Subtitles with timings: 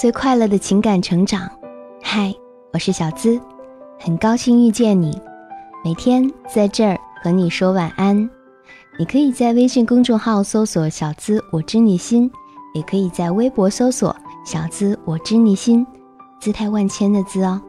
[0.00, 1.46] 最快乐的情感成长。
[2.02, 2.34] 嗨，
[2.72, 3.38] 我是小资，
[3.98, 5.20] 很高兴遇见你。
[5.84, 8.16] 每天在这儿和你说晚安。
[8.98, 12.32] 你可以在微信公众号搜索“小资我知你心”，
[12.72, 15.86] 也可以在微博搜索“小资我知你心”，
[16.40, 17.60] 姿态万千的“资”哦。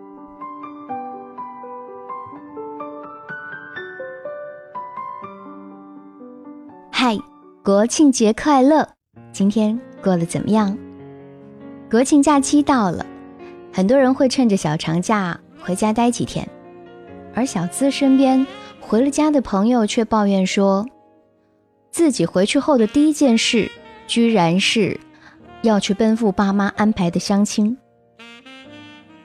[6.89, 7.17] 嗨，
[7.61, 8.87] 国庆节快乐！
[9.33, 10.77] 今天过得怎么样？
[11.91, 13.05] 国庆假期到了，
[13.73, 16.47] 很多人会趁着小长假回家待几天，
[17.35, 18.47] 而小资身边
[18.79, 20.87] 回了家的朋友却抱怨说，
[21.91, 23.69] 自己回去后的第一件事，
[24.07, 24.97] 居然是
[25.63, 27.77] 要去奔赴爸妈安排的相亲。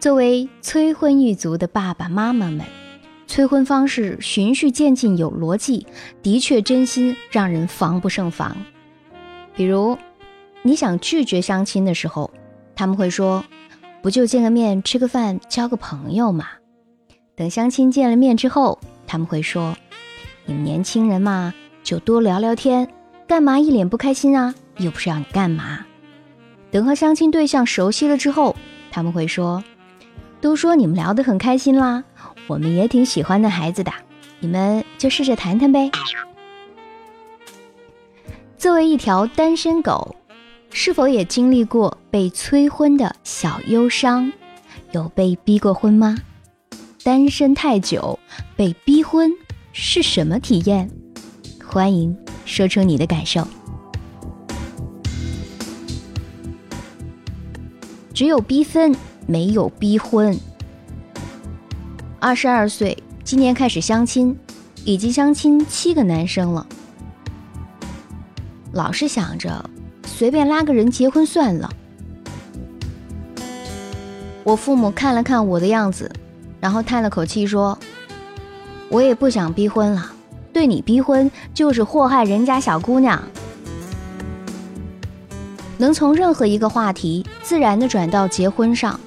[0.00, 2.66] 作为催婚一族的爸爸妈妈们，
[3.28, 5.86] 催婚方式循序渐进、有逻辑，
[6.20, 8.56] 的确真心让人防不胜防。
[9.54, 9.96] 比如，
[10.62, 12.28] 你想拒绝相亲的时候，
[12.76, 13.42] 他们会说
[14.02, 16.46] ：“不就见个面、吃个饭、交个朋友嘛。”
[17.34, 19.74] 等相亲见了面之后，他们会说
[20.46, 22.88] ：“你们年轻人嘛，就多聊聊天，
[23.26, 24.54] 干嘛一脸不开心啊？
[24.76, 25.84] 又不是要你干嘛。”
[26.70, 28.54] 等和相亲对象熟悉了之后，
[28.90, 29.64] 他们会说
[30.40, 32.04] ：“都说你们聊得很开心啦，
[32.46, 33.90] 我们也挺喜欢那孩子的，
[34.40, 35.90] 你们就试着谈谈呗。”
[38.58, 40.16] 作为一条单身狗，
[40.78, 44.30] 是否也经历过被催婚的小忧伤？
[44.92, 46.18] 有被逼过婚吗？
[47.02, 48.18] 单身太久
[48.56, 49.32] 被逼婚
[49.72, 50.90] 是什么体验？
[51.66, 53.48] 欢迎说出你的感受。
[58.12, 58.94] 只有逼分，
[59.26, 60.38] 没有逼婚。
[62.20, 64.38] 二十二岁，今年开始相亲，
[64.84, 66.66] 已经相亲七个男生了。
[68.72, 69.70] 老是想着
[70.16, 71.70] 随便拉个人结婚算了。
[74.44, 76.10] 我父母看了看我的样子，
[76.58, 77.78] 然后叹了口气说
[78.88, 80.10] ：“我也不想逼婚了，
[80.54, 83.22] 对你逼婚就是祸害人家小姑娘。”
[85.76, 88.98] 能从任何一个话题自然的转到结婚上，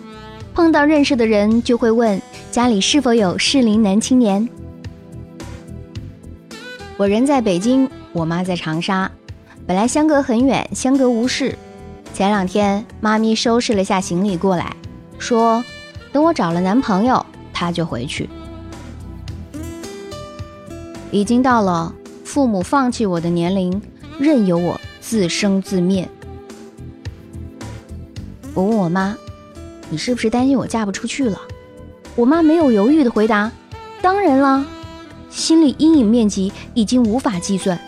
[0.54, 2.22] 碰到认识的人就会问
[2.52, 4.48] 家里是否有适龄男青年。
[6.98, 9.10] 我人在北京，我妈在长沙。
[9.70, 11.56] 本来相隔很远，相隔无事。
[12.12, 14.76] 前两天，妈咪收拾了下行李过来，
[15.20, 15.64] 说
[16.12, 18.28] ：“等我找了男朋友，她就回去。”
[21.12, 21.94] 已经到了
[22.26, 23.80] 父母放弃我的年龄，
[24.18, 26.10] 任由我自生自灭。
[28.56, 29.16] 我问我妈
[29.92, 31.40] ：“你是不是担心我嫁不出去了？”
[32.18, 33.52] 我妈没有犹豫的回答
[34.02, 34.66] ：“当然了，
[35.30, 37.80] 心理阴影面积已经无法计算。”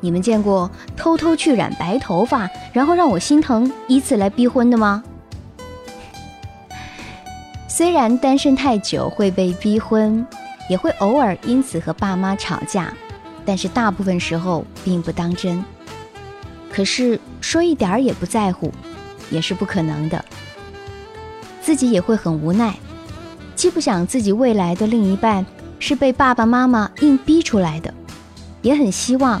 [0.00, 5.02] 你们见过偷偷去染白头发，然后让我心疼，以此来逼婚的吗？
[7.68, 10.26] 虽然单身太久会被逼婚，
[10.68, 12.92] 也会偶尔因此和爸妈吵架，
[13.44, 15.64] 但是大部分时候并不当真。
[16.70, 18.72] 可是说一点儿也不在乎，
[19.30, 20.24] 也是不可能的。
[21.60, 22.74] 自己也会很无奈，
[23.54, 25.44] 既不想自己未来的另一半
[25.78, 27.92] 是被爸爸妈妈硬逼出来的，
[28.62, 29.40] 也很希望。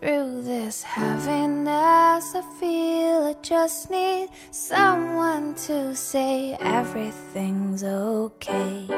[0.00, 0.82] through this.
[0.82, 8.88] Heaven as i feel I just need someone to say everything's okay.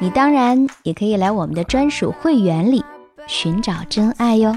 [0.00, 2.84] 你当然也可以来我们的专属会员里
[3.28, 4.56] 寻找真爱哟。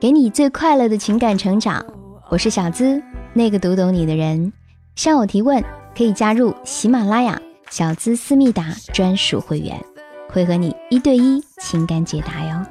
[0.00, 1.84] 给你最快乐的情感成长。
[2.30, 3.02] 我是小资
[3.34, 4.52] 那个读懂你的人。
[4.96, 5.62] 向我提问
[5.96, 7.40] 可以加入喜马拉雅
[7.70, 9.97] 小资思密达专属会员。
[10.28, 12.64] 会和你一对一情感解答哟。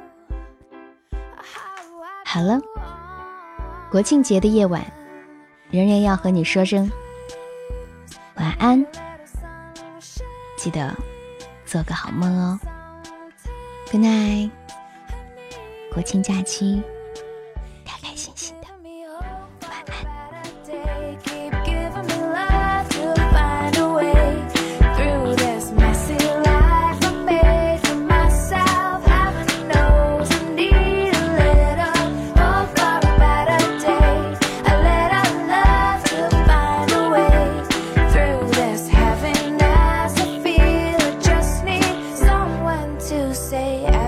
[2.24, 2.60] 好了，
[3.90, 4.84] 国庆节的夜晚，
[5.70, 6.90] 仍然要和你说声
[8.36, 8.86] 晚安，
[10.56, 10.94] 记得
[11.64, 12.58] 做个好梦哦。
[13.90, 14.50] Good night，
[15.92, 16.82] 国庆假期。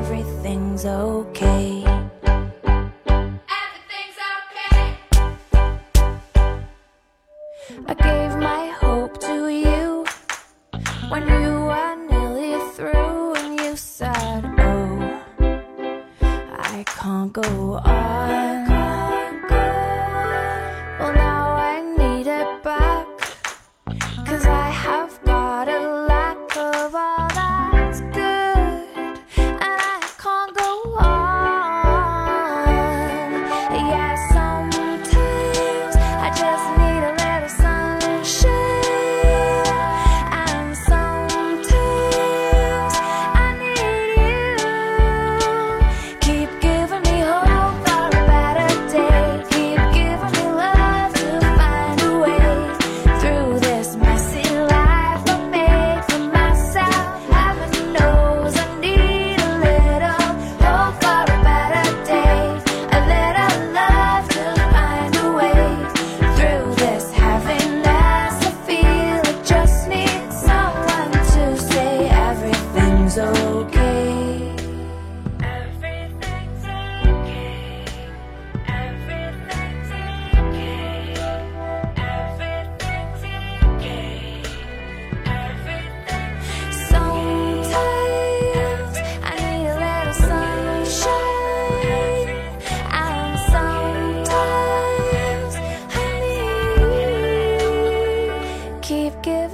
[0.00, 1.85] everything's okay.
[3.62, 4.97] Everything's okay.
[7.87, 10.06] I gave my hope to you
[11.11, 15.23] when you were nearly through, and you said, Oh,
[16.73, 18.00] I can't go on.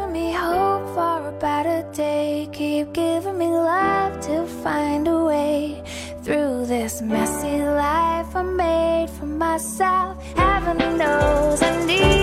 [0.06, 2.48] giving me hope for a better day.
[2.52, 5.82] Keep giving me love to find a way
[6.22, 10.22] through this messy life I made for myself.
[10.36, 12.15] Heaven knows I need.